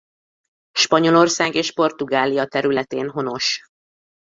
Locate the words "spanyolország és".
0.71-1.71